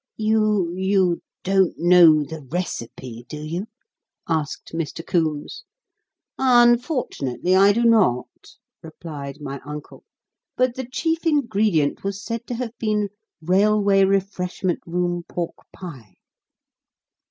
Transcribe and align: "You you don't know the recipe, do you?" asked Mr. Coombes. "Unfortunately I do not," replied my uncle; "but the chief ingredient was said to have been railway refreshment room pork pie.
"You 0.17 0.73
you 0.75 1.21
don't 1.43 1.77
know 1.77 2.23
the 2.23 2.41
recipe, 2.51 3.23
do 3.29 3.37
you?" 3.39 3.67
asked 4.27 4.71
Mr. 4.73 5.05
Coombes. 5.05 5.63
"Unfortunately 6.39 7.55
I 7.55 7.71
do 7.71 7.83
not," 7.83 8.27
replied 8.81 9.39
my 9.41 9.61
uncle; 9.63 10.03
"but 10.57 10.73
the 10.73 10.87
chief 10.91 11.27
ingredient 11.27 12.03
was 12.03 12.25
said 12.25 12.47
to 12.47 12.55
have 12.55 12.75
been 12.79 13.09
railway 13.43 14.03
refreshment 14.03 14.79
room 14.87 15.23
pork 15.29 15.57
pie. 15.71 16.15